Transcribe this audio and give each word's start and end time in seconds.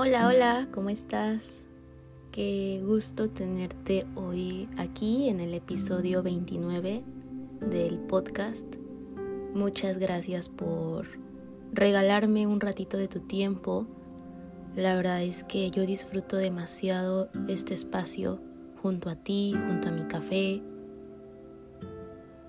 Hola, 0.00 0.28
hola, 0.28 0.68
¿cómo 0.72 0.90
estás? 0.90 1.66
Qué 2.30 2.80
gusto 2.84 3.30
tenerte 3.30 4.06
hoy 4.14 4.68
aquí 4.76 5.28
en 5.28 5.40
el 5.40 5.52
episodio 5.54 6.22
29 6.22 7.02
del 7.68 7.98
podcast. 7.98 8.76
Muchas 9.54 9.98
gracias 9.98 10.50
por 10.50 11.08
regalarme 11.72 12.46
un 12.46 12.60
ratito 12.60 12.96
de 12.96 13.08
tu 13.08 13.18
tiempo. 13.18 13.88
La 14.76 14.94
verdad 14.94 15.20
es 15.24 15.42
que 15.42 15.68
yo 15.72 15.84
disfruto 15.84 16.36
demasiado 16.36 17.28
este 17.48 17.74
espacio 17.74 18.40
junto 18.80 19.10
a 19.10 19.16
ti, 19.16 19.52
junto 19.66 19.88
a 19.88 19.90
mi 19.90 20.04
café. 20.04 20.62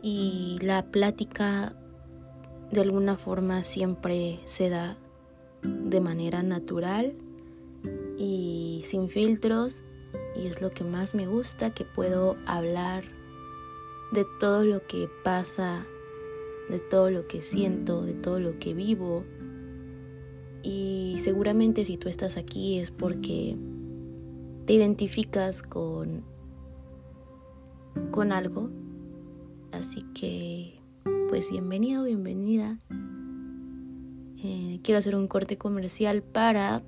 Y 0.04 0.60
la 0.62 0.86
plática 0.86 1.74
de 2.70 2.82
alguna 2.82 3.18
forma 3.18 3.64
siempre 3.64 4.40
se 4.46 4.70
da 4.70 5.00
de 5.64 6.00
manera 6.00 6.44
natural 6.44 7.14
y 8.18 8.82
sin 8.84 9.10
filtros 9.10 9.86
y 10.36 10.48
es 10.48 10.62
lo 10.62 10.72
que 10.72 10.84
más 10.84 11.16
me 11.16 11.28
gusta 11.28 11.74
que 11.74 11.86
puedo 11.86 12.38
hablar 12.46 13.04
de 14.12 14.26
todo 14.40 14.66
lo 14.66 14.86
que 14.88 15.10
pasa, 15.24 15.86
de 16.70 16.80
todo 16.80 17.12
lo 17.12 17.28
que 17.28 17.42
siento, 17.42 18.04
de 18.04 18.14
todo 18.14 18.40
lo 18.40 18.58
que 18.60 18.74
vivo. 18.74 19.24
Y 20.64 21.18
seguramente 21.20 21.86
si 21.86 21.98
tú 21.98 22.10
estás 22.10 22.38
aquí 22.38 22.80
es 22.80 22.92
porque 22.92 23.58
te 24.66 24.74
identificas 24.74 25.64
con 25.64 26.24
con 28.12 28.32
algo. 28.32 28.70
Así 29.72 30.02
que 30.14 30.80
pues 31.30 31.52
bienvenido, 31.52 32.04
bienvenida. 32.04 32.80
Eh, 34.42 34.80
quiero 34.84 34.98
hacer 34.98 35.16
un 35.16 35.28
corte 35.28 35.58
comercial 35.58 36.24
para 36.24 36.82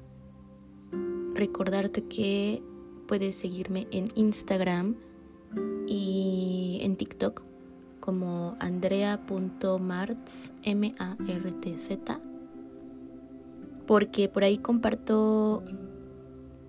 recordarte 1.33 2.03
que 2.03 2.61
puedes 3.07 3.35
seguirme 3.35 3.87
en 3.91 4.07
Instagram 4.15 4.95
y 5.87 6.79
en 6.81 6.95
TikTok 6.95 7.43
como 7.99 8.55
andrea.martz, 8.59 10.51
M-A-R-T-Z, 10.63 12.19
porque 13.85 14.29
por 14.29 14.43
ahí 14.43 14.57
comparto 14.57 15.63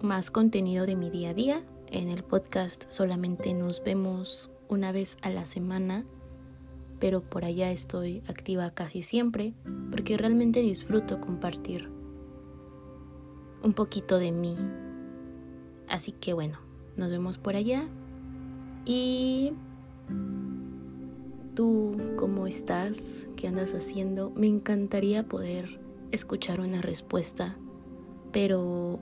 más 0.00 0.30
contenido 0.30 0.86
de 0.86 0.96
mi 0.96 1.10
día 1.10 1.30
a 1.30 1.34
día. 1.34 1.62
En 1.86 2.08
el 2.08 2.24
podcast 2.24 2.90
solamente 2.90 3.55
nos 3.55 3.83
vemos 3.84 4.50
una 4.68 4.92
vez 4.92 5.16
a 5.22 5.30
la 5.30 5.44
semana, 5.44 6.05
pero 6.98 7.20
por 7.22 7.44
allá 7.44 7.70
estoy 7.70 8.22
activa 8.28 8.70
casi 8.70 9.02
siempre 9.02 9.55
porque 9.90 10.16
realmente 10.16 10.60
disfruto 10.60 11.20
compartir 11.20 12.02
un 13.62 13.72
poquito 13.72 14.18
de 14.18 14.32
mí. 14.32 14.56
Así 15.88 16.12
que 16.12 16.32
bueno, 16.32 16.58
nos 16.96 17.10
vemos 17.10 17.38
por 17.38 17.56
allá. 17.56 17.84
Y 18.84 19.52
tú, 21.55 21.96
¿cómo 22.16 22.46
estás? 22.46 23.27
¿Qué 23.36 23.48
andas 23.48 23.74
haciendo? 23.74 24.30
Me 24.30 24.46
encantaría 24.46 25.28
poder 25.28 25.80
escuchar 26.10 26.60
una 26.60 26.83
respuesta, 26.83 27.56
pero 28.33 29.00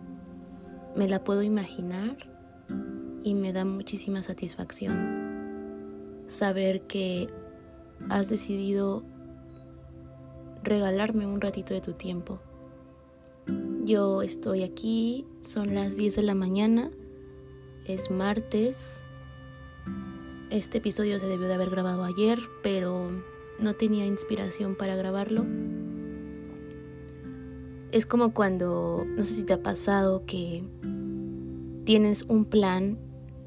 me 0.97 1.08
la 1.08 1.25
puedo 1.25 1.42
imaginar 1.42 2.16
y 3.22 3.34
me 3.34 3.53
da 3.53 3.64
muchísima 3.64 4.22
satisfacción 4.22 5.20
saber 6.27 6.83
que 6.83 7.28
has 8.08 8.28
decidido 8.28 9.03
regalarme 10.62 11.27
un 11.27 11.41
ratito 11.41 11.75
de 11.75 11.81
tu 11.81 11.92
tiempo 11.94 12.41
yo 13.91 14.22
estoy 14.22 14.62
aquí, 14.62 15.27
son 15.41 15.74
las 15.74 15.96
10 15.96 16.14
de 16.14 16.22
la 16.22 16.36
mañana, 16.36 16.92
es 17.84 18.09
martes. 18.09 19.04
Este 20.48 20.78
episodio 20.78 21.19
se 21.19 21.26
debió 21.26 21.48
de 21.48 21.54
haber 21.54 21.70
grabado 21.70 22.04
ayer, 22.04 22.38
pero 22.62 23.10
no 23.59 23.75
tenía 23.75 24.06
inspiración 24.06 24.76
para 24.76 24.94
grabarlo. 24.94 25.44
Es 27.91 28.06
como 28.06 28.32
cuando, 28.32 29.04
no 29.09 29.25
sé 29.25 29.34
si 29.34 29.44
te 29.44 29.54
ha 29.54 29.62
pasado 29.62 30.25
que 30.25 30.62
tienes 31.82 32.22
un 32.28 32.44
plan 32.44 32.97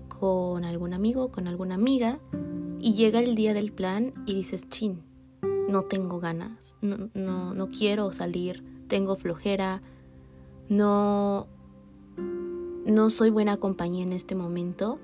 con 0.09 0.65
algún 0.65 0.93
amigo, 0.93 1.31
con 1.31 1.47
alguna 1.47 1.75
amiga, 1.75 2.19
y 2.81 2.95
llega 2.95 3.21
el 3.21 3.35
día 3.35 3.53
del 3.53 3.71
plan 3.71 4.13
y 4.25 4.33
dices, 4.33 4.67
chin, 4.67 5.03
no 5.69 5.83
tengo 5.83 6.19
ganas, 6.19 6.75
no, 6.81 7.09
no, 7.13 7.53
no 7.53 7.69
quiero 7.69 8.11
salir, 8.11 8.61
tengo 8.89 9.15
flojera, 9.15 9.79
no, 10.69 11.47
no 12.85 13.09
soy 13.09 13.29
buena 13.29 13.57
compañía 13.57 14.03
en 14.03 14.13
este 14.13 14.35
momento. 14.35 14.99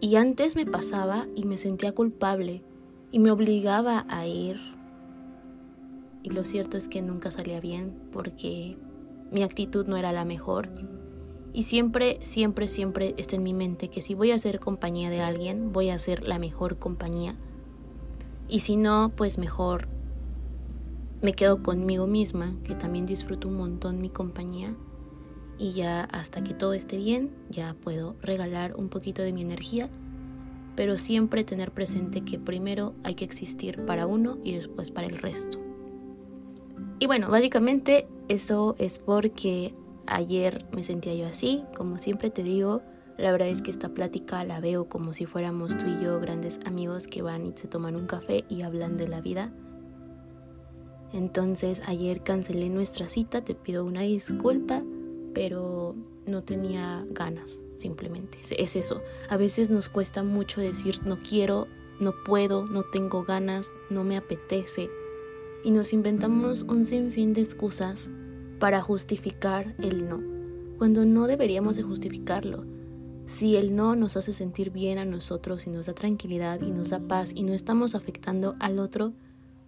Y 0.00 0.16
antes 0.16 0.54
me 0.56 0.64
pasaba 0.64 1.26
y 1.34 1.44
me 1.44 1.58
sentía 1.58 1.92
culpable 1.92 2.62
y 3.10 3.18
me 3.18 3.30
obligaba 3.30 4.06
a 4.08 4.26
ir. 4.26 4.58
Y 6.22 6.30
lo 6.30 6.44
cierto 6.44 6.76
es 6.76 6.88
que 6.88 7.02
nunca 7.02 7.30
salía 7.30 7.60
bien 7.60 7.96
porque 8.12 8.76
mi 9.32 9.42
actitud 9.42 9.86
no 9.86 9.96
era 9.96 10.12
la 10.12 10.24
mejor. 10.24 10.70
Y 11.52 11.62
siempre, 11.62 12.18
siempre, 12.22 12.68
siempre 12.68 13.14
está 13.16 13.36
en 13.36 13.42
mi 13.42 13.54
mente 13.54 13.88
que 13.88 14.00
si 14.00 14.14
voy 14.14 14.30
a 14.30 14.38
ser 14.38 14.60
compañía 14.60 15.10
de 15.10 15.20
alguien, 15.20 15.72
voy 15.72 15.90
a 15.90 15.98
ser 15.98 16.26
la 16.28 16.38
mejor 16.38 16.78
compañía. 16.78 17.36
Y 18.48 18.60
si 18.60 18.76
no, 18.76 19.12
pues 19.16 19.38
mejor 19.38 19.88
me 21.20 21.32
quedo 21.32 21.62
conmigo 21.62 22.06
misma, 22.06 22.54
que 22.64 22.74
también 22.74 23.06
disfruto 23.06 23.48
un 23.48 23.56
montón 23.56 24.00
mi 24.00 24.08
compañía. 24.08 24.74
Y 25.58 25.72
ya 25.72 26.04
hasta 26.04 26.44
que 26.44 26.54
todo 26.54 26.72
esté 26.72 26.96
bien, 26.96 27.34
ya 27.50 27.74
puedo 27.74 28.14
regalar 28.22 28.76
un 28.76 28.88
poquito 28.88 29.22
de 29.22 29.32
mi 29.32 29.42
energía, 29.42 29.88
pero 30.76 30.96
siempre 30.96 31.42
tener 31.42 31.72
presente 31.72 32.20
que 32.20 32.38
primero 32.38 32.94
hay 33.02 33.16
que 33.16 33.24
existir 33.24 33.84
para 33.84 34.06
uno 34.06 34.38
y 34.44 34.54
después 34.54 34.92
para 34.92 35.08
el 35.08 35.18
resto. 35.18 35.58
Y 37.00 37.06
bueno, 37.06 37.28
básicamente 37.28 38.06
eso 38.28 38.76
es 38.78 39.00
porque 39.00 39.74
ayer 40.06 40.64
me 40.72 40.84
sentía 40.84 41.14
yo 41.14 41.26
así, 41.26 41.64
como 41.76 41.98
siempre 41.98 42.30
te 42.30 42.44
digo, 42.44 42.82
la 43.16 43.32
verdad 43.32 43.48
es 43.48 43.62
que 43.62 43.72
esta 43.72 43.88
plática 43.88 44.44
la 44.44 44.60
veo 44.60 44.88
como 44.88 45.12
si 45.12 45.26
fuéramos 45.26 45.76
tú 45.76 45.84
y 45.86 46.04
yo 46.04 46.20
grandes 46.20 46.60
amigos 46.64 47.08
que 47.08 47.22
van 47.22 47.46
y 47.46 47.52
se 47.56 47.66
toman 47.66 47.96
un 47.96 48.06
café 48.06 48.44
y 48.48 48.62
hablan 48.62 48.96
de 48.96 49.08
la 49.08 49.20
vida 49.20 49.52
entonces 51.12 51.82
ayer 51.86 52.22
cancelé 52.22 52.68
nuestra 52.70 53.08
cita, 53.08 53.42
te 53.42 53.54
pido 53.54 53.84
una 53.84 54.02
disculpa, 54.02 54.82
pero 55.34 55.94
no 56.26 56.42
tenía 56.42 57.04
ganas, 57.10 57.64
simplemente. 57.76 58.38
Es 58.56 58.76
eso. 58.76 59.00
A 59.28 59.36
veces 59.36 59.70
nos 59.70 59.88
cuesta 59.88 60.22
mucho 60.22 60.60
decir 60.60 61.00
no 61.04 61.16
quiero, 61.18 61.66
no 62.00 62.12
puedo, 62.24 62.66
no 62.66 62.82
tengo 62.82 63.24
ganas, 63.24 63.74
no 63.90 64.04
me 64.04 64.16
apetece. 64.16 64.90
Y 65.64 65.70
nos 65.70 65.92
inventamos 65.92 66.62
un 66.62 66.84
sinfín 66.84 67.32
de 67.32 67.40
excusas 67.40 68.10
para 68.58 68.80
justificar 68.80 69.74
el 69.78 70.08
no, 70.08 70.20
cuando 70.78 71.04
no 71.04 71.26
deberíamos 71.26 71.76
de 71.76 71.82
justificarlo. 71.82 72.64
Si 73.24 73.56
el 73.56 73.76
no 73.76 73.94
nos 73.94 74.16
hace 74.16 74.32
sentir 74.32 74.70
bien 74.70 74.98
a 74.98 75.04
nosotros 75.04 75.66
y 75.66 75.70
nos 75.70 75.86
da 75.86 75.92
tranquilidad 75.92 76.60
y 76.62 76.70
nos 76.70 76.90
da 76.90 77.00
paz 77.00 77.32
y 77.34 77.42
no 77.42 77.52
estamos 77.52 77.94
afectando 77.94 78.56
al 78.58 78.78
otro, 78.78 79.12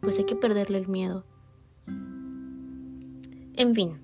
pues 0.01 0.19
hay 0.19 0.25
que 0.25 0.37
perderle 0.37 0.79
el 0.79 0.89
miedo. 0.89 1.25
En 3.55 3.75
fin, 3.75 4.01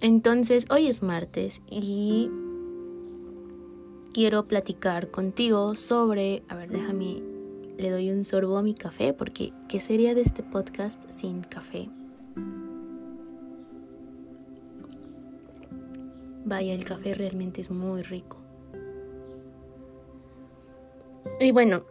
entonces 0.00 0.66
hoy 0.70 0.88
es 0.88 1.02
martes 1.02 1.62
y 1.70 2.30
quiero 4.12 4.44
platicar 4.44 5.10
contigo 5.10 5.74
sobre, 5.76 6.42
a 6.48 6.56
ver, 6.56 6.70
déjame, 6.70 7.22
le 7.78 7.90
doy 7.90 8.10
un 8.10 8.24
sorbo 8.24 8.58
a 8.58 8.62
mi 8.62 8.74
café 8.74 9.14
porque 9.14 9.52
¿qué 9.68 9.80
sería 9.80 10.14
de 10.14 10.22
este 10.22 10.42
podcast 10.42 11.10
sin 11.10 11.42
café? 11.42 11.88
Vaya, 16.44 16.74
el 16.74 16.84
café 16.84 17.14
realmente 17.14 17.60
es 17.60 17.70
muy 17.70 18.02
rico. 18.02 18.38
Y 21.40 21.50
bueno, 21.52 21.84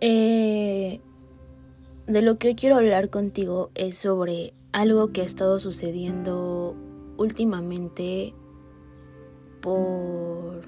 eh, 0.00 1.00
de 2.06 2.22
lo 2.22 2.38
que 2.38 2.48
hoy 2.48 2.54
quiero 2.54 2.76
hablar 2.76 3.08
contigo 3.08 3.70
es 3.74 3.96
sobre 3.96 4.52
algo 4.72 5.12
que 5.12 5.22
ha 5.22 5.24
estado 5.24 5.58
sucediendo 5.58 6.76
últimamente 7.16 8.34
por 9.62 10.62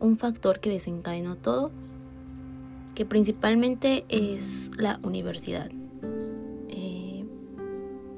un 0.00 0.18
factor 0.18 0.60
que 0.60 0.70
desencadenó 0.70 1.36
todo, 1.36 1.70
que 2.94 3.06
principalmente 3.06 4.04
es 4.08 4.70
la 4.76 4.98
universidad. 5.04 5.70
Eh, 6.68 7.24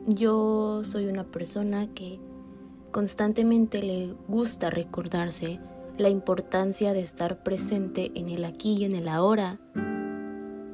yo 0.06 0.82
soy 0.84 1.06
una 1.06 1.24
persona 1.24 1.88
que 1.88 2.18
constantemente 2.90 3.82
le 3.82 4.14
gusta 4.28 4.70
recordarse 4.70 5.60
la 5.98 6.08
importancia 6.08 6.94
de 6.94 7.00
estar 7.00 7.42
presente 7.42 8.12
en 8.14 8.30
el 8.30 8.44
aquí 8.46 8.78
y 8.78 8.84
en 8.84 8.94
el 8.94 9.08
ahora 9.08 9.58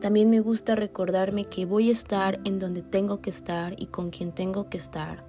también 0.09 0.31
me 0.31 0.41
gusta 0.41 0.75
recordarme 0.75 1.45
que 1.45 1.67
voy 1.67 1.91
a 1.91 1.93
estar 1.93 2.41
en 2.45 2.59
donde 2.59 2.83
tengo 2.83 3.21
que 3.21 3.29
estar 3.29 3.75
y 3.79 3.89
con 3.89 4.09
quien 4.09 4.33
tengo 4.33 4.71
que 4.71 4.79
estar, 4.79 5.23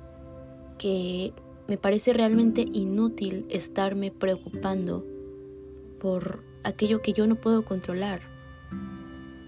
que 0.78 1.34
me 1.68 1.78
parece 1.78 2.14
realmente 2.14 2.64
inútil 2.72 3.46
estarme 3.50 4.10
preocupando 4.10 5.06
por 6.00 6.46
aquello 6.64 7.02
que 7.02 7.12
yo 7.12 7.28
no 7.28 7.36
puedo 7.36 7.66
controlar. 7.66 8.22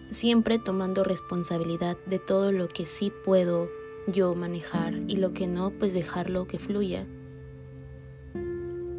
Siempre 0.10 0.60
tomando 0.60 1.06
responsabilidad 1.06 1.96
de 2.08 2.20
todo 2.20 2.52
lo 2.52 2.68
que 2.68 2.86
sí 2.86 3.10
puedo 3.24 3.70
yo 4.08 4.36
manejar 4.36 4.96
y 5.08 5.16
lo 5.16 5.32
que 5.32 5.48
no, 5.48 5.72
pues 5.72 5.94
dejarlo 5.94 6.46
que 6.46 6.60
fluya. 6.60 7.08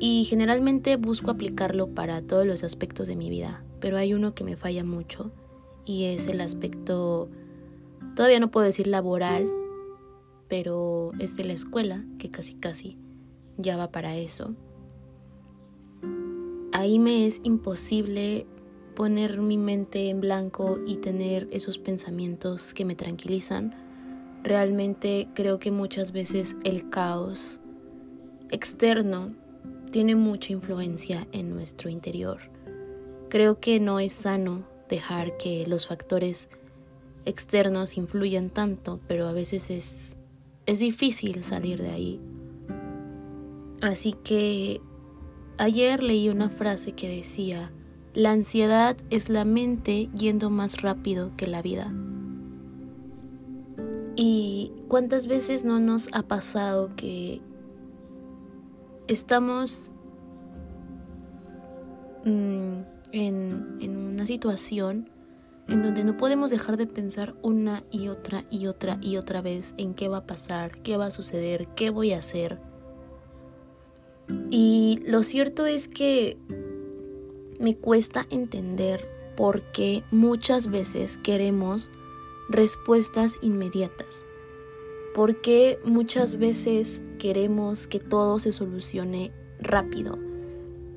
Y 0.01 0.25
generalmente 0.25 0.97
busco 0.97 1.31
aplicarlo 1.31 1.89
para 1.89 2.23
todos 2.23 2.47
los 2.47 2.65
aspectos 2.65 3.07
de 3.07 3.17
mi 3.17 3.29
vida, 3.29 3.67
pero 3.81 3.99
hay 3.99 4.15
uno 4.15 4.35
que 4.35 4.45
me 4.45 4.57
falla 4.57 4.83
mucho 4.83 5.31
y 5.85 6.05
es 6.05 6.27
el 6.27 6.41
aspecto, 6.41 7.29
todavía 8.15 8.41
no 8.41 8.51
puedo 8.51 8.67
decir 8.67 8.87
laboral, 8.87 9.51
pero 10.49 11.13
es 11.19 11.37
de 11.37 11.45
la 11.45 11.53
escuela, 11.53 12.05
que 12.19 12.31
casi 12.31 12.55
casi 12.55 12.99
ya 13.57 13.77
va 13.77 13.91
para 13.91 14.17
eso. 14.17 14.55
Ahí 16.73 16.99
me 16.99 17.27
es 17.27 17.41
imposible 17.45 18.47
poner 18.95 19.41
mi 19.41 19.59
mente 19.59 20.09
en 20.09 20.21
blanco 20.21 20.79
y 20.87 20.97
tener 20.97 21.49
esos 21.51 21.79
pensamientos 21.79 22.75
que 22.75 22.85
me 22.85 22.95
tranquilizan. 22.95 23.75
Realmente 24.43 25.29
creo 25.35 25.59
que 25.59 25.71
muchas 25.71 26.13
veces 26.13 26.57
el 26.65 26.89
caos 26.89 27.61
externo 28.51 29.35
tiene 29.91 30.17
mucha 30.17 30.53
influencia 30.53 31.27
en 31.33 31.55
nuestro 31.55 31.91
interior. 31.91 32.41
Creo 33.29 33.61
que 33.61 33.81
no 33.81 33.99
es 34.01 34.13
sano 34.13 34.65
dejar 34.93 35.39
que 35.39 35.67
los 35.67 35.87
factores 35.87 36.49
externos 37.25 37.97
influyan 37.97 38.51
tanto, 38.51 39.01
pero 39.09 39.27
a 39.27 39.33
veces 39.33 39.71
es, 39.71 40.17
es 40.67 40.81
difícil 40.81 41.43
salir 41.43 41.81
de 41.81 41.91
ahí. 41.91 42.21
Así 43.81 44.13
que 44.13 44.81
ayer 45.59 46.03
leí 46.03 46.29
una 46.29 46.51
frase 46.51 46.93
que 46.93 47.09
decía, 47.09 47.73
la 48.15 48.33
ansiedad 48.33 48.97
es 49.09 49.31
la 49.31 49.45
mente 49.45 50.11
yendo 50.15 50.51
más 50.51 50.83
rápido 50.83 51.31
que 51.37 51.47
la 51.47 51.63
vida. 51.63 51.91
¿Y 54.15 54.73
cuántas 54.89 55.27
veces 55.27 55.65
no 55.65 55.81
nos 55.81 56.09
ha 56.13 56.23
pasado 56.23 56.95
que 56.97 57.41
estamos 59.09 59.95
mm, 62.27 62.92
en, 63.13 64.13
una 64.13 64.27
situación 64.27 65.09
en 65.69 65.83
donde 65.83 66.05
no 66.05 66.17
podemos 66.17 66.51
dejar 66.51 66.77
de 66.77 66.87
pensar 66.87 67.35
una 67.43 67.85
y 67.91 68.09
otra 68.09 68.45
y 68.51 68.67
otra 68.67 68.99
y 69.01 69.17
otra 69.17 69.41
vez 69.43 69.75
en 69.77 69.95
qué 69.95 70.09
va 70.09 70.19
a 70.19 70.27
pasar, 70.27 70.83
qué 70.83 70.97
va 70.97 71.07
a 71.07 71.11
suceder, 71.11 71.69
qué 71.77 71.91
voy 71.91 72.13
a 72.13 72.19
hacer? 72.19 72.59
Y 74.51 75.01
lo 75.07 75.23
cierto 75.23 75.67
es 75.67 75.89
que 75.89 76.37
me 77.61 77.77
cuesta 77.77 78.27
entender 78.31 79.09
por 79.37 79.63
qué 79.73 80.03
muchas 80.11 80.69
veces 80.69 81.17
queremos 81.17 81.91
respuestas 82.49 83.39
inmediatas. 83.41 84.27
¿Por 85.15 85.41
qué 85.41 85.79
muchas 85.85 86.39
veces 86.39 87.03
queremos 87.19 87.87
que 87.87 88.01
todo 88.01 88.39
se 88.39 88.53
solucione 88.53 89.33
rápido? 89.61 90.32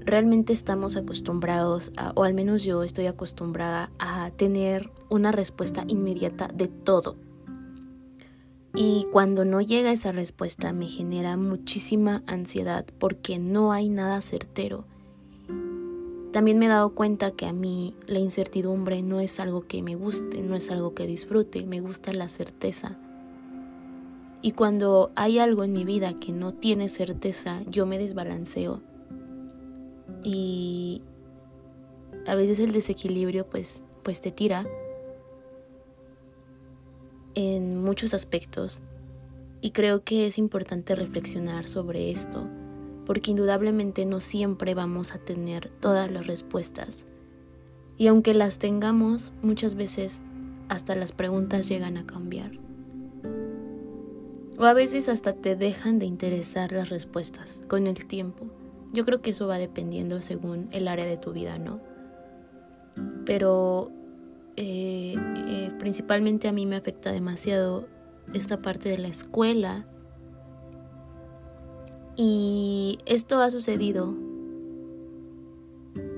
Realmente 0.05 0.53
estamos 0.53 0.97
acostumbrados, 0.97 1.91
o 2.13 2.23
al 2.23 2.35
menos 2.35 2.63
yo 2.63 2.83
estoy 2.83 3.07
acostumbrada 3.07 3.89
a 3.97 4.29
tener 4.29 4.91
una 5.09 5.31
respuesta 5.31 5.83
inmediata 5.87 6.47
de 6.53 6.67
todo. 6.67 7.15
Y 8.75 9.07
cuando 9.11 9.45
no 9.45 9.61
llega 9.61 9.91
esa 9.91 10.11
respuesta 10.11 10.73
me 10.73 10.89
genera 10.89 11.37
muchísima 11.37 12.21
ansiedad 12.27 12.85
porque 12.99 13.39
no 13.39 13.71
hay 13.71 13.89
nada 13.89 14.21
certero. 14.21 14.85
También 16.31 16.59
me 16.59 16.65
he 16.65 16.69
dado 16.69 16.93
cuenta 16.93 17.31
que 17.31 17.47
a 17.47 17.53
mí 17.53 17.95
la 18.05 18.19
incertidumbre 18.19 19.01
no 19.01 19.21
es 19.21 19.39
algo 19.39 19.65
que 19.65 19.81
me 19.81 19.95
guste, 19.95 20.43
no 20.43 20.55
es 20.55 20.69
algo 20.69 20.93
que 20.93 21.07
disfrute, 21.07 21.65
me 21.65 21.79
gusta 21.79 22.13
la 22.13 22.27
certeza. 22.27 22.99
Y 24.43 24.51
cuando 24.51 25.11
hay 25.15 25.39
algo 25.39 25.63
en 25.63 25.73
mi 25.73 25.83
vida 25.83 26.19
que 26.19 26.31
no 26.31 26.53
tiene 26.53 26.89
certeza, 26.89 27.63
yo 27.67 27.87
me 27.87 27.97
desbalanceo. 27.97 28.83
Y 30.25 31.03
a 32.25 32.33
veces 32.33 32.57
el 32.57 32.71
desequilibrio 32.71 33.47
pues, 33.47 33.83
pues 34.03 34.21
te 34.21 34.31
tira 34.31 34.65
en 37.35 37.83
muchos 37.83 38.15
aspectos 38.15 38.81
y 39.61 39.69
creo 39.69 40.03
que 40.03 40.25
es 40.25 40.39
importante 40.39 40.95
reflexionar 40.95 41.67
sobre 41.67 42.09
esto, 42.09 42.49
porque 43.05 43.29
indudablemente 43.29 44.07
no 44.07 44.19
siempre 44.19 44.73
vamos 44.73 45.13
a 45.13 45.19
tener 45.19 45.69
todas 45.79 46.09
las 46.09 46.25
respuestas. 46.25 47.05
Y 47.95 48.07
aunque 48.07 48.33
las 48.33 48.57
tengamos, 48.57 49.31
muchas 49.43 49.75
veces 49.75 50.23
hasta 50.69 50.95
las 50.95 51.11
preguntas 51.11 51.69
llegan 51.69 51.97
a 51.97 52.07
cambiar. 52.07 52.51
O 54.57 54.63
a 54.63 54.73
veces 54.73 55.07
hasta 55.07 55.33
te 55.33 55.55
dejan 55.55 55.99
de 55.99 56.07
interesar 56.07 56.71
las 56.71 56.89
respuestas 56.89 57.61
con 57.67 57.85
el 57.85 58.05
tiempo. 58.05 58.64
Yo 58.95 59.05
creo 59.05 59.21
que 59.21 59.31
eso 59.31 59.45
va 59.45 59.57
dependiendo 59.57 60.21
según 60.21 60.69
el 60.71 60.87
área 60.87 61.05
de 61.05 61.17
tu 61.17 61.33
vida, 61.33 61.59
¿no? 61.59 61.81
Pero 63.25 63.91
eh, 64.55 65.15
eh, 65.17 65.71
principalmente 65.77 66.47
a 66.47 66.53
mí 66.53 66.65
me 66.65 66.77
afecta 66.77 67.11
demasiado 67.11 67.87
esta 68.33 68.61
parte 68.61 68.89
de 68.89 68.97
la 68.97 69.09
escuela. 69.09 69.85
Y 72.15 72.99
esto 73.05 73.41
ha 73.41 73.49
sucedido 73.49 74.15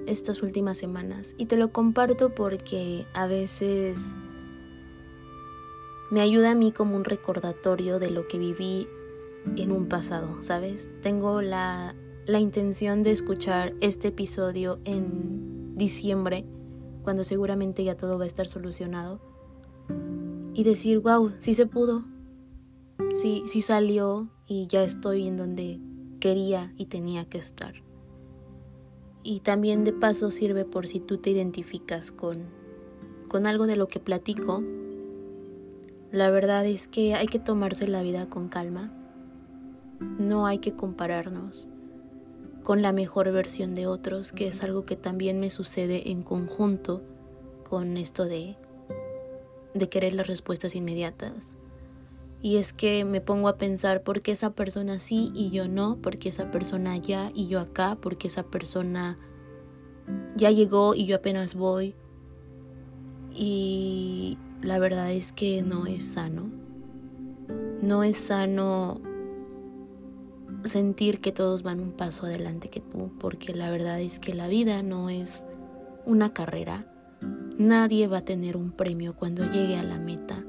estas 0.06 0.41
últimas 0.44 0.77
semanas. 0.77 1.33
Y 1.38 1.47
te 1.47 1.57
lo 1.57 1.71
comparto 1.71 2.33
porque 2.33 3.07
a 3.13 3.25
veces 3.25 4.13
me 6.12 6.21
ayuda 6.21 6.51
a 6.51 6.56
mí 6.56 6.71
como 6.71 6.95
un 6.95 7.03
recordatorio 7.03 8.00
de 8.00 8.12
lo 8.12 8.27
que 8.27 8.38
viví 8.38 8.88
en 9.56 9.71
un 9.71 9.88
pasado, 9.88 10.41
¿sabes? 10.41 10.91
Tengo 11.01 11.41
la, 11.41 11.95
la 12.27 12.41
intención 12.41 13.03
de 13.03 13.12
escuchar 13.12 13.74
este 13.79 14.09
episodio 14.09 14.81
en 14.83 15.77
diciembre 15.77 16.45
cuando 17.01 17.24
seguramente 17.24 17.85
ya 17.85 17.95
todo 17.95 18.18
va 18.18 18.25
a 18.25 18.27
estar 18.27 18.50
solucionado. 18.50 19.21
Y 20.53 20.65
decir, 20.65 21.00
wow, 21.00 21.31
sí 21.39 21.53
se 21.53 21.68
pudo. 21.68 22.03
Sí, 23.13 23.44
sí 23.47 23.62
salió 23.62 24.30
y 24.45 24.68
ya 24.68 24.83
estoy 24.83 25.25
en 25.25 25.37
donde 25.37 25.80
quería 26.19 26.73
y 26.75 26.87
tenía 26.87 27.23
que 27.23 27.37
estar. 27.37 27.75
Y 29.23 29.40
también 29.40 29.85
de 29.85 29.94
paso 29.94 30.30
sirve 30.30 30.66
por 30.66 30.85
si 30.85 30.99
tú 30.99 31.19
te 31.19 31.30
identificas 31.30 32.11
con, 32.11 32.44
con 33.30 33.47
algo 33.47 33.68
de 33.68 33.78
lo 33.78 33.87
que 33.87 34.01
platico. 34.01 34.63
La 36.11 36.30
verdad 36.30 36.66
es 36.66 36.90
que 36.90 37.13
hay 37.13 37.28
que 37.28 37.40
tomarse 37.40 37.87
la 37.87 38.01
vida 38.01 38.28
con 38.28 38.49
calma. 38.49 38.92
No 40.19 40.45
hay 40.45 40.57
que 40.57 40.73
compararnos 40.73 41.69
con 42.68 42.81
la 42.81 42.92
mejor 42.92 43.31
versión 43.31 43.76
de 43.76 43.88
otros, 43.88 44.33
que 44.33 44.50
es 44.50 44.62
algo 44.62 44.86
que 44.86 44.97
también 44.97 45.40
me 45.40 45.50
sucede 45.50 46.12
en 46.12 46.21
conjunto 46.21 47.02
con 47.64 47.95
esto 47.95 48.26
de, 48.26 48.57
de 49.74 49.88
querer 49.88 50.12
las 50.12 50.28
respuestas 50.28 50.76
inmediatas. 50.76 51.56
Y 52.42 52.57
es 52.57 52.74
que 52.74 53.06
me 53.06 53.21
pongo 53.21 53.47
a 53.47 53.57
pensar 53.57 54.04
por 54.04 54.21
qué 54.21 54.33
esa 54.33 54.50
persona 54.50 55.00
sí 55.00 55.31
y 55.33 55.50
yo 55.50 55.69
no, 55.69 55.95
por 56.02 56.18
qué 56.18 56.28
esa 56.28 56.52
persona 56.52 56.92
allá 56.92 57.31
y 57.33 57.47
yo 57.47 57.62
acá, 57.62 57.95
por 57.95 58.18
qué 58.18 58.28
esa 58.28 58.44
persona 58.44 59.16
ya 60.36 60.52
llegó 60.52 60.94
y 60.94 61.06
yo 61.06 61.16
apenas 61.16 61.56
voy. 61.56 61.95
Y 63.33 64.38
la 64.62 64.78
verdad 64.78 65.14
es 65.14 65.31
que 65.31 65.62
no 65.62 65.86
es 65.86 66.06
sano. 66.06 66.52
No 67.81 68.04
es 68.04 68.18
sano 68.18 69.00
sentir 70.68 71.19
que 71.19 71.31
todos 71.31 71.64
van 71.64 71.80
un 71.80 71.92
paso 71.92 72.26
adelante 72.26 72.69
que 72.69 72.80
tú, 72.80 73.12
porque 73.19 73.54
la 73.54 73.69
verdad 73.69 74.00
es 74.00 74.19
que 74.19 74.33
la 74.33 74.47
vida 74.47 74.83
no 74.83 75.09
es 75.09 75.44
una 76.06 76.33
carrera. 76.33 76.86
Nadie 77.57 78.07
va 78.07 78.19
a 78.19 78.26
tener 78.26 78.56
un 78.56 78.71
premio 78.71 79.16
cuando 79.16 79.44
llegue 79.52 79.78
a 79.78 79.83
la 79.83 80.00
meta. 80.00 80.44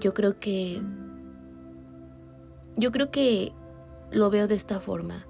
Yo 0.00 0.14
creo 0.14 0.38
que 0.38 0.82
yo 2.76 2.92
creo 2.92 3.10
que 3.10 3.52
lo 4.10 4.30
veo 4.30 4.46
de 4.48 4.54
esta 4.54 4.80
forma. 4.80 5.26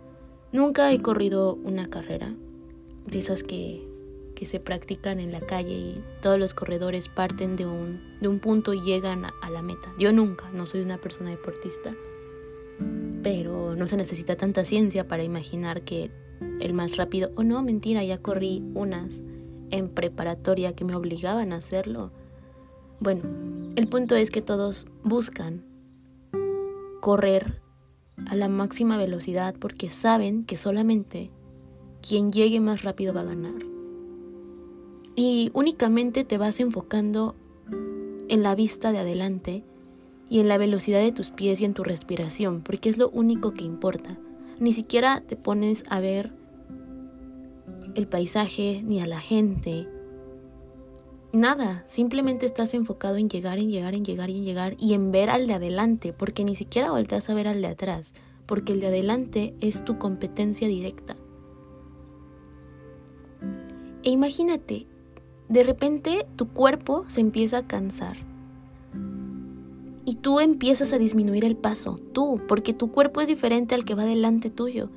Nunca 0.53 0.93
he 0.93 1.01
corrido 1.01 1.55
una 1.55 1.89
carrera 1.89 2.35
de 3.07 3.19
esas 3.19 3.43
que, 3.43 3.87
que 4.35 4.47
se 4.47 4.61
practican 4.61 5.21
en 5.21 5.33
la 5.33 5.41
calle 5.41 5.75
y 5.75 6.05
todos 6.23 6.39
los 6.39 6.55
corredores 6.55 7.09
parten 7.09 7.57
de 7.57 7.67
un, 7.67 8.19
de 8.21 8.29
un 8.29 8.39
punto 8.39 8.75
y 8.75 8.83
llegan 8.83 9.25
a, 9.25 9.33
a 9.43 9.51
la 9.51 9.63
meta. 9.63 9.93
Yo 9.99 10.13
nunca, 10.13 10.51
no 10.51 10.67
soy 10.67 10.83
una 10.83 10.99
persona 10.99 11.31
deportista 11.31 11.95
pero 13.23 13.75
no 13.77 13.87
se 13.87 13.97
necesita 13.97 14.37
tanta 14.37 14.65
ciencia 14.65 15.07
para 15.07 15.25
imaginar 15.25 15.83
que 15.83 16.11
el 16.61 16.75
más 16.75 16.97
rápido, 16.97 17.31
o 17.37 17.43
no, 17.43 17.63
mentira, 17.63 18.05
ya 18.05 18.19
corrí 18.19 18.63
unas 18.75 19.23
en 19.71 19.89
preparatoria 19.89 20.75
que 20.75 20.85
me 20.85 20.95
obligaban 20.95 21.53
a 21.53 21.57
hacerlo. 21.57 22.13
Bueno, 23.01 23.23
el 23.77 23.87
punto 23.89 24.17
es 24.17 24.31
que 24.31 24.43
todos 24.43 24.87
buscan 25.03 25.65
correr 27.01 27.61
a 28.27 28.35
la 28.35 28.49
máxima 28.49 28.97
velocidad 28.99 29.55
porque 29.59 29.91
saben 29.91 30.45
que 30.45 30.57
solamente 30.57 31.31
quien 32.03 32.31
llegue 32.31 32.61
más 32.61 32.83
rápido 32.83 33.15
va 33.15 33.21
a 33.21 33.25
ganar. 33.25 33.63
Y 35.15 35.51
únicamente 35.53 36.25
te 36.25 36.39
vas 36.39 36.61
enfocando 36.61 37.35
en 38.29 38.43
la 38.43 38.55
vista 38.55 38.93
de 38.93 38.99
adelante 38.99 39.65
y 40.29 40.41
en 40.41 40.49
la 40.49 40.59
velocidad 40.59 41.01
de 41.01 41.13
tus 41.13 41.31
pies 41.31 41.61
y 41.61 41.65
en 41.65 41.75
tu 41.75 41.85
respiración, 41.85 42.63
porque 42.63 42.89
es 42.89 42.99
lo 42.99 43.09
único 43.11 43.55
que 43.55 43.65
importa. 43.65 44.19
Ni 44.61 44.73
siquiera 44.73 45.21
te 45.21 45.37
pones 45.37 45.85
a 45.89 46.01
ver 46.01 46.33
el 47.95 48.07
paisaje 48.07 48.83
ni 48.85 49.01
a 49.01 49.07
la 49.07 49.21
gente. 49.21 49.89
Nada, 51.33 51.85
simplemente 51.87 52.47
estás 52.47 52.75
enfocado 52.75 53.17
en 53.17 53.29
llegar, 53.29 53.59
en 53.59 53.71
llegar, 53.71 53.95
en 53.95 54.05
llegar 54.05 54.31
en 54.31 54.45
llegar 54.45 54.77
y 54.79 54.95
en 54.95 55.13
ver 55.13 55.31
al 55.31 55.47
de 55.47 55.55
adelante, 55.55 56.13
porque 56.13 56.45
ni 56.45 56.55
siquiera 56.55 56.91
volteas 56.91 57.29
a 57.29 57.35
ver 57.35 57.49
al 57.49 57.61
de 57.61 57.69
atrás, 57.69 58.15
porque 58.47 58.73
el 58.73 58.81
de 58.81 58.89
adelante 58.89 59.55
es 59.61 59.85
tu 59.85 59.99
competencia 59.99 60.69
directa. 60.69 61.17
E 64.03 64.11
imagínate, 64.11 64.87
de 65.49 65.65
repente 65.65 66.27
tu 66.37 66.49
cuerpo 66.49 67.05
se 67.09 67.21
empieza 67.21 67.59
a 67.59 67.67
cansar. 67.67 68.28
Y 70.09 70.15
tú 70.15 70.41
empiezas 70.41 70.95
a 70.95 70.99
disminuir 70.99 71.45
el 71.45 71.55
paso, 71.55 71.97
tú, 72.15 72.41
porque 72.49 72.73
tu 72.73 72.91
cuerpo 72.91 73.21
es 73.21 73.29
diferente 73.29 73.75
al 73.75 73.85
que 73.85 73.95
va 73.95 74.07
delante 74.07 74.49
tuyo. 74.49 74.89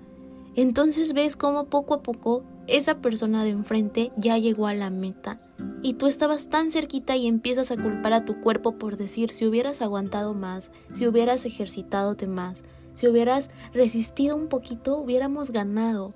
Entonces 0.56 1.12
ves 1.12 1.36
cómo 1.36 1.66
poco 1.66 1.96
a 1.96 2.02
poco 2.02 2.46
esa 2.68 3.02
persona 3.02 3.44
de 3.44 3.50
enfrente 3.50 4.14
ya 4.16 4.38
llegó 4.38 4.68
a 4.68 4.74
la 4.74 4.90
meta 4.90 5.42
y 5.82 5.96
tú 5.96 6.08
estabas 6.08 6.48
tan 6.48 6.72
cerquita 6.72 7.18
y 7.18 7.28
empiezas 7.28 7.72
a 7.72 7.76
culpar 7.76 8.14
a 8.14 8.24
tu 8.24 8.40
cuerpo 8.40 8.78
por 8.78 8.96
decir 8.96 9.32
si 9.32 9.46
hubieras 9.46 9.82
aguantado 9.82 10.34
más, 10.34 10.72
si 10.94 11.06
hubieras 11.06 11.46
ejercitado 11.46 12.16
más, 12.30 12.64
si 12.94 13.10
hubieras 13.10 13.50
resistido 13.74 14.38
un 14.38 14.48
poquito, 14.48 14.96
hubiéramos 14.96 15.52
ganado. 15.52 16.14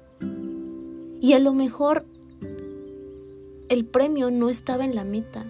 Y 1.19 1.33
a 1.33 1.39
lo 1.39 1.53
mejor 1.53 2.05
el 3.67 3.83
premio 3.83 4.31
no 4.31 4.49
estaba 4.49 4.85
en 4.85 4.95
la 4.95 5.03
meta. 5.03 5.45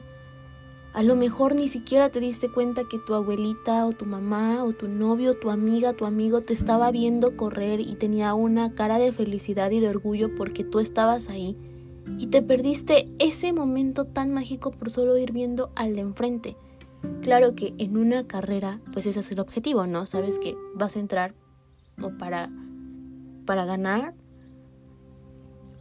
A 0.95 1.03
lo 1.03 1.17
mejor 1.17 1.55
ni 1.55 1.67
siquiera 1.67 2.09
te 2.09 2.21
diste 2.21 2.49
cuenta 2.49 2.85
que 2.85 2.99
tu 2.99 3.15
abuelita 3.15 3.85
o 3.85 3.91
tu 3.91 4.05
mamá 4.05 4.63
o 4.63 4.71
tu 4.71 4.87
novio, 4.87 5.37
tu 5.37 5.49
amiga, 5.49 5.91
tu 5.91 6.05
amigo 6.05 6.39
te 6.39 6.53
estaba 6.53 6.89
viendo 6.89 7.35
correr 7.35 7.81
y 7.81 7.95
tenía 7.95 8.33
una 8.33 8.73
cara 8.75 8.97
de 8.97 9.11
felicidad 9.11 9.71
y 9.71 9.81
de 9.81 9.89
orgullo 9.89 10.33
porque 10.35 10.63
tú 10.63 10.79
estabas 10.79 11.27
ahí 11.27 11.57
y 12.17 12.27
te 12.27 12.41
perdiste 12.41 13.09
ese 13.19 13.51
momento 13.51 14.05
tan 14.05 14.33
mágico 14.33 14.71
por 14.71 14.89
solo 14.89 15.17
ir 15.17 15.33
viendo 15.33 15.69
al 15.75 15.95
de 15.95 16.01
enfrente. 16.01 16.55
Claro 17.21 17.55
que 17.55 17.73
en 17.77 17.97
una 17.97 18.25
carrera, 18.25 18.79
pues 18.93 19.05
ese 19.05 19.19
es 19.19 19.29
el 19.33 19.41
objetivo, 19.41 19.85
¿no? 19.87 20.05
Sabes 20.05 20.39
que 20.39 20.55
vas 20.75 20.95
a 20.95 20.99
entrar 20.99 21.33
o 22.01 22.11
para, 22.11 22.49
para 23.45 23.65
ganar 23.65 24.13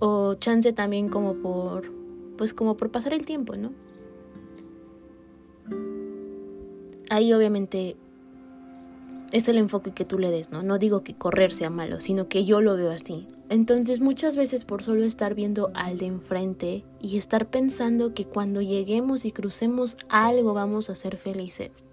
o 0.01 0.35
chance 0.35 0.73
también 0.73 1.09
como 1.09 1.35
por 1.35 1.93
pues 2.37 2.53
como 2.53 2.77
por 2.77 2.91
pasar 2.91 3.15
el 3.15 3.25
tiempo, 3.25 3.55
¿no? 3.57 3.84
Ahí 7.11 7.33
obviamente 7.33 7.97
es 9.33 9.49
el 9.49 9.59
enfoque 9.59 9.93
que 9.93 10.05
tú 10.05 10.19
le 10.19 10.31
des, 10.31 10.51
¿no? 10.51 10.63
No 10.63 10.79
digo 10.79 11.03
que 11.03 11.15
correr 11.15 11.53
sea 11.53 11.69
malo, 11.69 12.01
sino 12.01 12.29
que 12.29 12.45
yo 12.45 12.61
lo 12.61 12.77
veo 12.77 12.91
así. 12.91 13.27
Entonces 13.49 14.01
muchas 14.01 14.37
veces 14.37 14.65
por 14.65 14.83
solo 14.83 15.05
estar 15.05 15.35
viendo 15.35 15.71
al 15.75 15.99
de 15.99 16.07
enfrente 16.07 16.85
y 17.01 17.19
estar 17.19 17.51
pensando 17.51 18.15
que 18.15 18.25
cuando 18.25 18.63
lleguemos 18.63 19.25
y 19.25 19.33
crucemos 19.33 19.97
algo 20.09 20.55
vamos 20.55 20.89
a 20.89 20.95
ser 20.95 21.17
felices, 21.17 21.85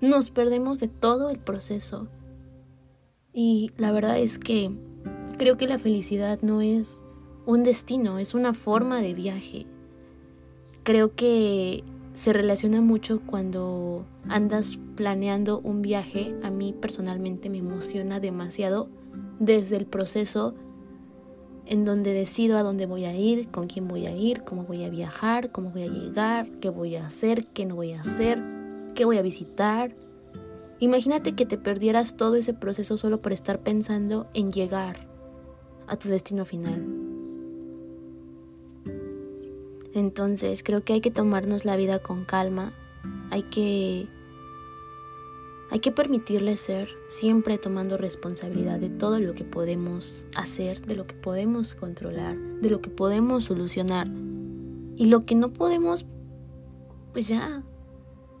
nos 0.00 0.30
perdemos 0.30 0.80
de 0.80 0.88
todo 0.88 1.30
el 1.30 1.38
proceso. 1.38 2.08
Y 3.32 3.70
la 3.76 3.92
verdad 3.92 4.18
es 4.18 4.38
que 4.38 4.70
creo 5.38 5.56
que 5.56 5.68
la 5.68 5.78
felicidad 5.78 6.40
no 6.42 6.60
es 6.62 7.02
un 7.46 7.62
destino, 7.62 8.18
es 8.18 8.34
una 8.34 8.54
forma 8.54 9.00
de 9.00 9.14
viaje. 9.14 9.66
Creo 10.82 11.14
que 11.14 11.84
se 12.16 12.32
relaciona 12.32 12.80
mucho 12.80 13.20
cuando 13.20 14.06
andas 14.26 14.78
planeando 14.94 15.60
un 15.60 15.82
viaje. 15.82 16.34
A 16.42 16.50
mí 16.50 16.72
personalmente 16.72 17.50
me 17.50 17.58
emociona 17.58 18.20
demasiado 18.20 18.88
desde 19.38 19.76
el 19.76 19.84
proceso 19.84 20.54
en 21.66 21.84
donde 21.84 22.14
decido 22.14 22.56
a 22.56 22.62
dónde 22.62 22.86
voy 22.86 23.04
a 23.04 23.14
ir, 23.14 23.48
con 23.50 23.66
quién 23.66 23.86
voy 23.86 24.06
a 24.06 24.16
ir, 24.16 24.44
cómo 24.44 24.64
voy 24.64 24.84
a 24.84 24.88
viajar, 24.88 25.52
cómo 25.52 25.70
voy 25.70 25.82
a 25.82 25.88
llegar, 25.88 26.48
qué 26.58 26.70
voy 26.70 26.96
a 26.96 27.06
hacer, 27.06 27.48
qué 27.48 27.66
no 27.66 27.74
voy 27.74 27.92
a 27.92 28.00
hacer, 28.00 28.42
qué 28.94 29.04
voy 29.04 29.18
a 29.18 29.22
visitar. 29.22 29.94
Imagínate 30.80 31.34
que 31.34 31.44
te 31.44 31.58
perdieras 31.58 32.16
todo 32.16 32.36
ese 32.36 32.54
proceso 32.54 32.96
solo 32.96 33.20
por 33.20 33.34
estar 33.34 33.60
pensando 33.60 34.26
en 34.32 34.50
llegar 34.50 35.06
a 35.86 35.98
tu 35.98 36.08
destino 36.08 36.46
final. 36.46 36.95
Entonces 39.96 40.62
creo 40.62 40.84
que 40.84 40.92
hay 40.92 41.00
que 41.00 41.10
tomarnos 41.10 41.64
la 41.64 41.74
vida 41.74 42.00
con 42.00 42.26
calma, 42.26 42.74
hay 43.30 43.44
que 43.44 44.06
hay 45.70 45.80
que 45.80 45.90
permitirle 45.90 46.58
ser, 46.58 46.90
siempre 47.08 47.56
tomando 47.56 47.96
responsabilidad 47.96 48.78
de 48.78 48.90
todo 48.90 49.18
lo 49.18 49.34
que 49.34 49.44
podemos 49.44 50.26
hacer, 50.36 50.84
de 50.84 50.96
lo 50.96 51.06
que 51.06 51.14
podemos 51.14 51.74
controlar, 51.74 52.36
de 52.36 52.68
lo 52.68 52.82
que 52.82 52.90
podemos 52.90 53.44
solucionar. 53.44 54.06
Y 54.96 55.06
lo 55.06 55.24
que 55.24 55.34
no 55.34 55.52
podemos, 55.52 56.04
pues 57.14 57.28
ya, 57.28 57.64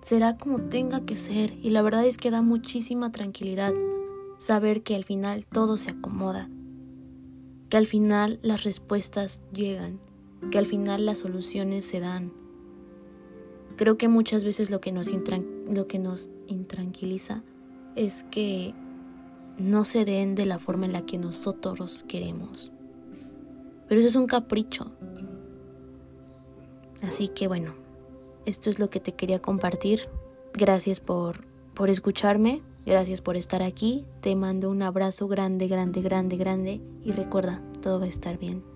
será 0.02 0.36
como 0.36 0.60
tenga 0.60 1.06
que 1.06 1.16
ser. 1.16 1.54
Y 1.62 1.70
la 1.70 1.80
verdad 1.80 2.04
es 2.04 2.18
que 2.18 2.30
da 2.30 2.42
muchísima 2.42 3.12
tranquilidad 3.12 3.72
saber 4.36 4.82
que 4.82 4.94
al 4.94 5.04
final 5.04 5.46
todo 5.46 5.78
se 5.78 5.92
acomoda, 5.92 6.50
que 7.70 7.78
al 7.78 7.86
final 7.86 8.38
las 8.42 8.62
respuestas 8.62 9.40
llegan 9.52 10.00
que 10.50 10.58
al 10.58 10.66
final 10.66 11.06
las 11.06 11.20
soluciones 11.20 11.84
se 11.84 12.00
dan. 12.00 12.32
Creo 13.76 13.98
que 13.98 14.08
muchas 14.08 14.44
veces 14.44 14.70
lo 14.70 14.80
que 14.80 14.92
nos, 14.92 15.10
lo 15.10 15.86
que 15.86 15.98
nos 15.98 16.30
intranquiliza 16.46 17.42
es 17.94 18.24
que 18.24 18.74
no 19.58 19.84
se 19.84 20.04
den 20.04 20.34
de 20.34 20.46
la 20.46 20.58
forma 20.58 20.86
en 20.86 20.92
la 20.92 21.02
que 21.02 21.18
nosotros 21.18 22.04
queremos. 22.08 22.72
Pero 23.88 24.00
eso 24.00 24.08
es 24.08 24.16
un 24.16 24.26
capricho. 24.26 24.92
Así 27.02 27.28
que 27.28 27.48
bueno, 27.48 27.74
esto 28.44 28.70
es 28.70 28.78
lo 28.78 28.90
que 28.90 29.00
te 29.00 29.12
quería 29.12 29.40
compartir. 29.40 30.08
Gracias 30.54 31.00
por, 31.00 31.46
por 31.74 31.90
escucharme, 31.90 32.62
gracias 32.84 33.20
por 33.20 33.36
estar 33.36 33.62
aquí. 33.62 34.06
Te 34.20 34.34
mando 34.36 34.70
un 34.70 34.82
abrazo 34.82 35.28
grande, 35.28 35.68
grande, 35.68 36.00
grande, 36.00 36.36
grande 36.36 36.80
y 37.04 37.12
recuerda, 37.12 37.62
todo 37.82 37.98
va 38.00 38.06
a 38.06 38.08
estar 38.08 38.38
bien. 38.38 38.75